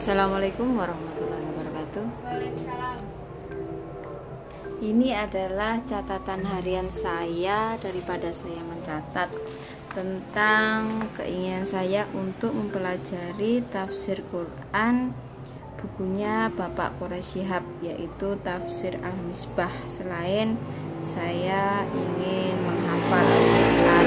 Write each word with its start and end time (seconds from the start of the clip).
Assalamualaikum 0.00 0.80
warahmatullahi 0.80 1.44
wabarakatuh. 1.44 2.06
Ini 4.80 5.12
adalah 5.12 5.76
catatan 5.84 6.40
harian 6.40 6.88
saya 6.88 7.76
daripada 7.76 8.32
saya 8.32 8.64
mencatat 8.64 9.28
tentang 9.92 11.04
keinginan 11.20 11.68
saya 11.68 12.08
untuk 12.16 12.56
mempelajari 12.56 13.60
tafsir 13.68 14.24
Quran 14.32 15.12
bukunya 15.84 16.48
Bapak 16.48 16.96
Quraisy 16.96 17.44
Shihab 17.44 17.68
yaitu 17.84 18.40
Tafsir 18.40 18.96
Al-Misbah 19.04 19.84
selain 19.92 20.56
saya 21.04 21.84
ingin 21.92 22.56
menghafal 22.64 23.28
Al-Quran. 23.28 24.06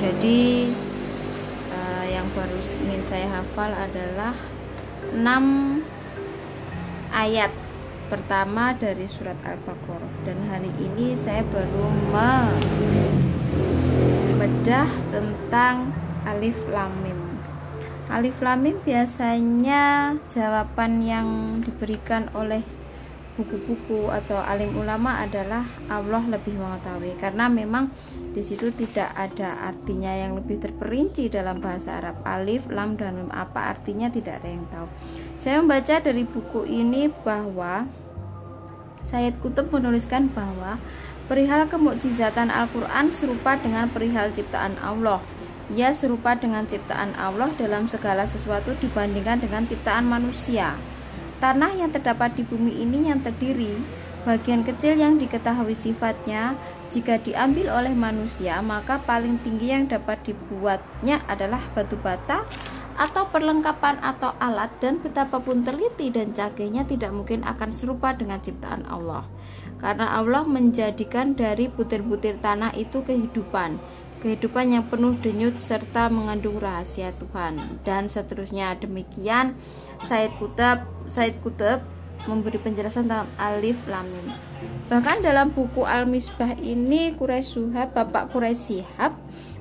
Jadi 0.00 0.72
baru 2.34 2.58
ingin 2.58 3.02
saya 3.06 3.30
hafal 3.30 3.70
adalah 3.70 4.34
6 5.14 5.22
ayat 7.14 7.54
pertama 8.10 8.74
dari 8.74 9.06
surat 9.06 9.38
Al-Baqarah 9.46 10.26
dan 10.26 10.42
hari 10.50 10.74
ini 10.82 11.14
saya 11.14 11.46
baru 11.46 11.86
membedah 14.34 14.90
tentang 15.14 15.94
alif 16.26 16.58
lam 16.74 16.90
mim. 17.06 17.38
Alif 18.10 18.42
lam 18.42 18.66
mim 18.66 18.82
biasanya 18.82 20.18
jawaban 20.26 21.06
yang 21.06 21.62
diberikan 21.62 22.26
oleh 22.34 22.66
buku-buku 23.34 24.14
atau 24.14 24.38
alim 24.38 24.70
ulama 24.78 25.18
adalah 25.18 25.66
Allah 25.90 26.22
lebih 26.30 26.54
mengetahui. 26.54 27.18
Karena 27.18 27.50
memang 27.50 27.90
di 28.34 28.42
situ 28.46 28.70
tidak 28.70 29.10
ada 29.14 29.58
artinya 29.70 30.14
yang 30.14 30.38
lebih 30.38 30.62
terperinci 30.62 31.30
dalam 31.30 31.58
bahasa 31.58 31.98
Arab. 31.98 32.22
Alif 32.22 32.70
lam 32.70 32.94
dan 32.94 33.26
apa 33.34 33.74
artinya? 33.74 34.06
Tidak 34.10 34.34
ada 34.42 34.48
yang 34.48 34.66
tahu. 34.70 34.86
Saya 35.36 35.58
membaca 35.60 35.98
dari 35.98 36.22
buku 36.22 36.66
ini 36.70 37.10
bahwa 37.26 37.86
Sayyid 39.04 39.36
Kutub 39.42 39.68
menuliskan 39.74 40.32
bahwa 40.32 40.80
perihal 41.26 41.66
kemukjizatan 41.68 42.48
Al-Quran 42.48 43.12
serupa 43.12 43.58
dengan 43.58 43.90
perihal 43.90 44.30
ciptaan 44.30 44.78
Allah. 44.80 45.20
Ia 45.72 45.96
serupa 45.96 46.36
dengan 46.36 46.68
ciptaan 46.68 47.16
Allah 47.16 47.48
dalam 47.56 47.88
segala 47.88 48.28
sesuatu 48.28 48.76
dibandingkan 48.78 49.40
dengan 49.40 49.64
ciptaan 49.64 50.04
manusia 50.04 50.76
Tanah 51.42 51.74
yang 51.74 51.90
terdapat 51.90 52.38
di 52.38 52.42
bumi 52.46 52.82
ini 52.82 53.10
yang 53.10 53.20
terdiri, 53.20 53.74
bagian 54.24 54.64
kecil 54.64 54.96
yang 54.96 55.20
diketahui 55.20 55.76
sifatnya, 55.76 56.56
jika 56.94 57.18
diambil 57.18 57.74
oleh 57.74 57.92
manusia, 57.92 58.62
maka 58.62 59.02
paling 59.02 59.42
tinggi 59.42 59.74
yang 59.74 59.90
dapat 59.90 60.22
dibuatnya 60.22 61.18
adalah 61.26 61.60
batu 61.74 61.98
bata 61.98 62.46
atau 62.94 63.26
perlengkapan 63.26 63.98
atau 63.98 64.30
alat 64.38 64.70
dan 64.78 65.02
betapapun 65.02 65.66
teliti 65.66 66.14
dan 66.14 66.30
cagainya 66.30 66.86
tidak 66.86 67.10
mungkin 67.10 67.42
akan 67.42 67.74
serupa 67.74 68.14
dengan 68.14 68.38
ciptaan 68.38 68.86
Allah. 68.86 69.26
Karena 69.82 70.16
Allah 70.16 70.46
menjadikan 70.46 71.34
dari 71.34 71.66
butir-butir 71.66 72.38
tanah 72.38 72.72
itu 72.78 73.02
kehidupan, 73.02 73.76
kehidupan 74.24 74.72
yang 74.72 74.86
penuh 74.88 75.18
denyut 75.20 75.60
serta 75.60 76.08
mengandung 76.08 76.56
rahasia 76.56 77.12
Tuhan 77.18 77.84
dan 77.84 78.08
seterusnya 78.08 78.72
demikian 78.80 79.52
Said 80.02 80.34
Kutub 80.40 80.82
Said 81.06 81.38
Kutub 81.44 81.84
memberi 82.24 82.56
penjelasan 82.56 83.04
tentang 83.04 83.28
alif 83.36 83.76
lam 83.86 84.08
mim. 84.08 84.32
Bahkan 84.88 85.20
dalam 85.20 85.52
buku 85.52 85.84
Al-Misbah 85.84 86.56
ini 86.60 87.12
Quraisy 87.12 87.44
Suhab, 87.44 87.92
Bapak 87.92 88.32
Quraisy 88.32 88.80
Sihab 88.80 89.12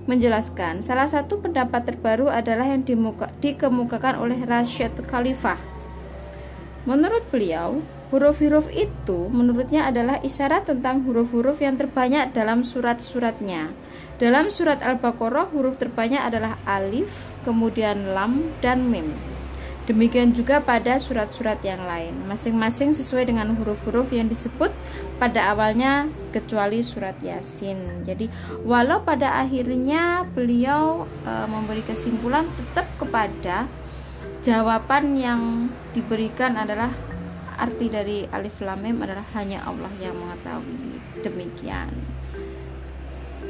menjelaskan 0.03 0.83
salah 0.83 1.07
satu 1.07 1.39
pendapat 1.39 1.87
terbaru 1.87 2.27
adalah 2.27 2.67
yang 2.67 2.83
dimuka, 2.83 3.31
dikemukakan 3.39 4.19
oleh 4.19 4.39
Rasyid 4.43 4.99
Khalifah. 5.07 5.59
Menurut 6.83 7.23
beliau, 7.31 7.79
huruf-huruf 8.11 8.67
itu 8.75 9.31
menurutnya 9.31 9.87
adalah 9.87 10.19
isyarat 10.19 10.67
tentang 10.67 11.07
huruf-huruf 11.07 11.63
yang 11.63 11.79
terbanyak 11.79 12.35
dalam 12.35 12.67
surat-suratnya. 12.67 13.71
Dalam 14.19 14.51
surat 14.51 14.83
Al-Baqarah 14.83 15.55
huruf 15.55 15.79
terbanyak 15.79 16.19
adalah 16.19 16.59
alif, 16.67 17.31
kemudian 17.47 18.11
lam 18.11 18.51
dan 18.59 18.91
mim. 18.91 19.32
Demikian 19.83 20.31
juga 20.31 20.63
pada 20.63 20.95
surat-surat 20.95 21.59
yang 21.59 21.83
lain, 21.83 22.23
masing-masing 22.23 22.95
sesuai 22.95 23.27
dengan 23.27 23.51
huruf-huruf 23.51 24.15
yang 24.15 24.31
disebut 24.31 24.71
pada 25.19 25.51
awalnya 25.51 26.07
kecuali 26.31 26.79
surat 26.79 27.19
Yasin. 27.19 28.07
Jadi, 28.07 28.31
walau 28.63 29.03
pada 29.03 29.43
akhirnya 29.43 30.23
beliau 30.31 31.03
e, 31.27 31.31
memberi 31.51 31.83
kesimpulan 31.83 32.47
tetap 32.55 32.87
kepada 32.95 33.67
jawaban 34.39 35.19
yang 35.19 35.67
diberikan 35.91 36.55
adalah 36.55 36.91
arti 37.59 37.91
dari 37.91 38.23
alif 38.31 38.63
lam 38.63 38.79
mim 38.79 39.03
adalah 39.03 39.27
hanya 39.35 39.67
Allah 39.67 39.91
yang 39.99 40.15
mengetahui. 40.15 40.95
Demikian. 41.27 41.91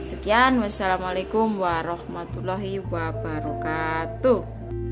Sekian, 0.02 0.58
wassalamualaikum 0.60 1.62
warahmatullahi 1.62 2.82
wabarakatuh. 2.82 4.83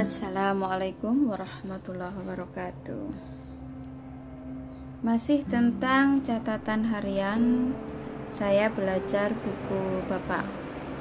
Assalamualaikum 0.00 1.28
warahmatullahi 1.28 2.24
wabarakatuh. 2.24 3.04
Masih 5.04 5.44
tentang 5.44 6.24
catatan 6.24 6.88
harian 6.88 7.76
Saya 8.24 8.72
belajar 8.72 9.36
buku 9.36 10.00
Bapak 10.08 10.48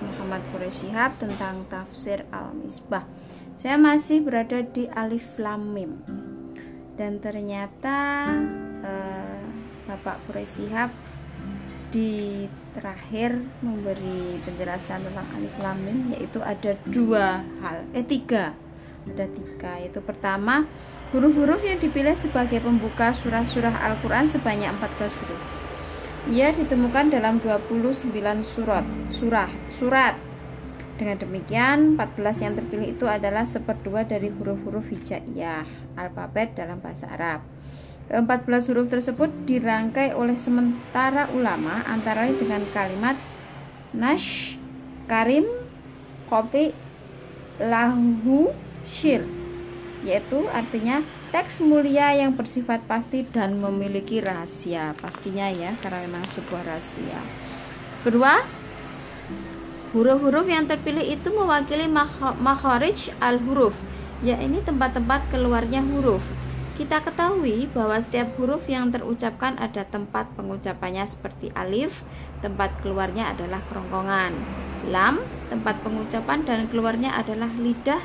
Muhammad 0.03 0.43
Quraisy 0.51 0.91
tentang 1.15 1.63
tafsir 1.71 2.27
Al-Misbah. 2.27 3.07
Saya 3.55 3.79
masih 3.79 4.19
berada 4.19 4.59
di 4.67 4.91
Alif 4.91 5.39
Lam 5.39 5.71
Mim. 5.71 6.03
Dan 6.99 7.23
ternyata 7.23 8.27
eh, 8.83 9.47
Bapak 9.87 10.27
Quraisy 10.27 10.75
di 11.87 12.43
terakhir 12.75 13.39
memberi 13.63 14.43
penjelasan 14.43 15.07
tentang 15.07 15.25
alif 15.33 15.55
lam 15.57 15.73
mim 15.81 16.13
yaitu 16.13 16.37
ada 16.37 16.77
dua 16.85 17.41
hal 17.65 17.81
eh 17.97 18.05
tiga 18.05 18.53
ada 19.07 19.25
tiga. 19.29 19.71
Yaitu 19.79 20.03
pertama 20.03 20.67
huruf-huruf 21.15 21.63
yang 21.63 21.79
dipilih 21.79 22.13
sebagai 22.17 22.59
pembuka 22.59 23.15
surah-surah 23.15 23.79
Al-Quran 23.79 24.27
sebanyak 24.27 24.69
14 24.75 25.19
huruf. 25.23 25.43
Ia 26.29 26.51
ditemukan 26.51 27.09
dalam 27.09 27.39
29 27.39 28.11
surat 28.43 28.85
surah 29.09 29.49
surat. 29.71 30.15
Dengan 30.99 31.15
demikian 31.15 31.95
14 31.95 32.43
yang 32.43 32.53
terpilih 32.59 32.91
itu 32.91 33.07
adalah 33.07 33.47
seperdua 33.47 34.03
dari 34.03 34.27
huruf-huruf 34.27 34.91
hijaiyah 34.91 35.63
alfabet 35.95 36.59
dalam 36.59 36.83
bahasa 36.83 37.07
Arab. 37.15 37.39
14 38.09 38.69
huruf 38.73 38.89
tersebut 38.89 39.29
dirangkai 39.45 40.17
oleh 40.17 40.33
sementara 40.33 41.29
ulama 41.31 41.85
antara 41.85 42.25
lain 42.25 42.41
dengan 42.41 42.65
kalimat 42.73 43.13
nash, 43.93 44.57
karim, 45.05 45.45
kopi, 46.25 46.73
lahu, 47.61 48.49
syir 48.89 49.21
yaitu 50.01 50.47
artinya 50.55 51.03
teks 51.29 51.61
mulia 51.61 52.15
yang 52.15 52.33
bersifat 52.33 52.81
pasti 52.89 53.27
dan 53.29 53.59
memiliki 53.59 54.23
rahasia. 54.23 54.97
Pastinya 54.97 55.51
ya 55.51 55.75
karena 55.83 56.07
memang 56.07 56.25
sebuah 56.25 56.65
rahasia. 56.65 57.19
Kedua 58.01 58.41
huruf-huruf 59.93 60.47
yang 60.47 60.65
terpilih 60.69 61.03
itu 61.03 61.29
mewakili 61.33 61.89
makharij 62.39 63.11
al-huruf 63.19 63.77
ya 64.25 64.39
ini 64.39 64.63
tempat-tempat 64.63 65.29
keluarnya 65.29 65.83
huruf. 65.83 66.23
Kita 66.79 67.03
ketahui 67.03 67.67
bahwa 67.75 67.99
setiap 67.99 68.39
huruf 68.39 68.63
yang 68.71 68.87
terucapkan 68.87 69.59
ada 69.59 69.83
tempat 69.83 70.31
pengucapannya 70.39 71.03
seperti 71.03 71.51
alif, 71.51 72.07
tempat 72.39 72.71
keluarnya 72.79 73.35
adalah 73.35 73.59
kerongkongan. 73.67 74.31
Lam, 74.87 75.19
tempat 75.51 75.75
pengucapan 75.83 76.47
dan 76.47 76.71
keluarnya 76.71 77.11
adalah 77.19 77.51
lidah 77.59 77.99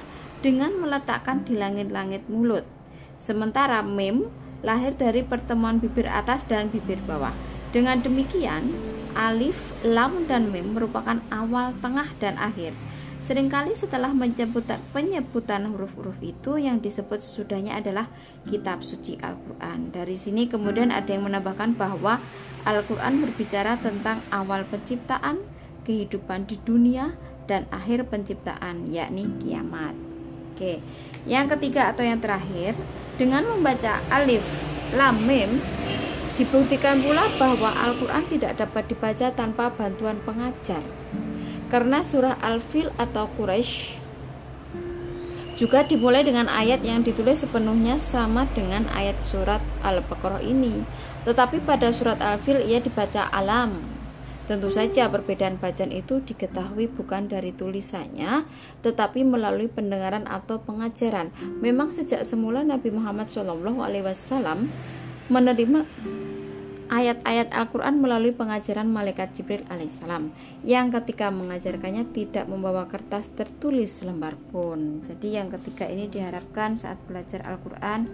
dengan 0.45 0.77
meletakkan 0.77 1.41
di 1.49 1.57
langit-langit 1.57 2.29
mulut. 2.29 2.69
Sementara 3.17 3.81
mim 3.81 4.29
lahir 4.61 4.93
dari 4.93 5.25
pertemuan 5.25 5.81
bibir 5.81 6.05
atas 6.05 6.45
dan 6.45 6.69
bibir 6.69 7.01
bawah. 7.09 7.33
Dengan 7.73 8.05
demikian, 8.05 8.77
alif, 9.17 9.73
lam, 9.81 10.29
dan 10.29 10.53
mim 10.53 10.77
merupakan 10.77 11.17
awal, 11.33 11.73
tengah, 11.81 12.13
dan 12.21 12.37
akhir. 12.37 12.77
Seringkali 13.25 13.73
setelah 13.73 14.13
penyebutan, 14.13 14.77
penyebutan 14.93 15.65
huruf-huruf 15.73 16.21
itu 16.21 16.61
yang 16.61 16.77
disebut 16.85 17.25
sesudahnya 17.25 17.81
adalah 17.81 18.05
kitab 18.45 18.85
suci 18.85 19.17
Al-Quran. 19.17 19.97
Dari 19.97 20.13
sini 20.21 20.45
kemudian 20.45 20.93
ada 20.93 21.09
yang 21.09 21.25
menambahkan 21.25 21.73
bahwa 21.73 22.21
Al-Quran 22.69 23.25
berbicara 23.25 23.81
tentang 23.81 24.21
awal 24.29 24.69
penciptaan, 24.69 25.41
kehidupan 25.89 26.45
di 26.45 26.61
dunia, 26.61 27.17
dan 27.49 27.65
akhir 27.73 28.13
penciptaan, 28.13 28.93
yakni 28.93 29.25
kiamat. 29.41 30.14
Oke. 30.55 30.79
Yang 31.27 31.59
ketiga 31.59 31.91
atau 31.91 32.07
yang 32.07 32.23
terakhir, 32.23 32.79
dengan 33.19 33.43
membaca 33.43 33.99
alif, 34.15 34.47
lam, 34.95 35.19
mim, 35.27 35.59
Dibuktikan 36.35 36.99
pula 36.99 37.31
bahwa 37.39 37.71
Al-Quran 37.71 38.27
tidak 38.27 38.59
dapat 38.59 38.91
dibaca 38.91 39.31
tanpa 39.31 39.71
bantuan 39.71 40.19
pengajar. 40.27 40.83
Karena 41.71 42.03
surah 42.03 42.43
Al-Fil 42.43 42.91
atau 42.99 43.31
Quraisy 43.39 44.03
juga 45.55 45.87
dimulai 45.87 46.27
dengan 46.27 46.51
ayat 46.51 46.83
yang 46.83 47.07
ditulis 47.07 47.47
sepenuhnya 47.47 48.03
sama 48.03 48.51
dengan 48.51 48.91
ayat 48.91 49.15
surat 49.23 49.63
Al-Baqarah 49.87 50.43
ini. 50.43 50.83
Tetapi 51.23 51.63
pada 51.63 51.95
surat 51.95 52.19
Al-Fil 52.19 52.67
ia 52.67 52.83
dibaca 52.83 53.31
alam 53.31 53.79
Tentu 54.45 54.69
saja 54.69 55.09
perbedaan 55.09 55.57
bacaan 55.57 55.89
itu 55.89 56.21
diketahui 56.21 56.93
bukan 56.93 57.33
dari 57.33 57.57
tulisannya 57.57 58.45
tetapi 58.85 59.25
melalui 59.25 59.73
pendengaran 59.73 60.29
atau 60.29 60.61
pengajaran. 60.61 61.33
Memang 61.65 61.97
sejak 61.97 62.29
semula 62.29 62.61
Nabi 62.61 62.93
Muhammad 62.93 63.25
SAW 63.25 64.69
menerima 65.33 65.81
ayat-ayat 66.93 67.57
Al-Quran 67.57 67.97
melalui 68.05 68.37
pengajaran 68.37 68.85
malaikat 68.85 69.33
Jibril 69.33 69.65
alaihissalam 69.73 70.29
yang 70.63 70.93
ketika 70.93 71.33
mengajarkannya 71.33 72.13
tidak 72.13 72.45
membawa 72.45 72.85
kertas 72.85 73.33
tertulis 73.33 73.89
selembar 74.05 74.37
pun. 74.53 75.01
Jadi 75.01 75.41
yang 75.41 75.49
ketiga 75.49 75.89
ini 75.89 76.07
diharapkan 76.13 76.77
saat 76.77 77.01
belajar 77.09 77.41
Al-Quran 77.49 78.13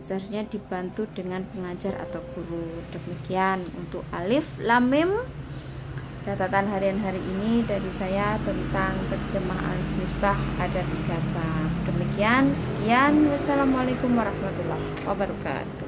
seharusnya 0.00 0.48
dibantu 0.48 1.04
dengan 1.12 1.44
pengajar 1.52 2.00
atau 2.00 2.24
guru. 2.32 2.80
Demikian 2.94 3.60
untuk 3.76 4.06
alif 4.14 4.56
lamim 4.64 5.12
catatan 6.26 6.66
harian 6.74 6.98
hari 7.06 7.22
ini 7.22 7.62
dari 7.62 7.86
saya 7.94 8.34
tentang 8.42 8.98
terjemah 9.06 9.62
alif 9.62 9.94
misbah 9.94 10.34
ada 10.58 10.82
tiga 10.82 11.22
bab. 11.30 11.70
Demikian 11.86 12.50
sekian. 12.50 13.30
Wassalamualaikum 13.30 14.10
warahmatullahi 14.10 15.06
wabarakatuh 15.06 15.85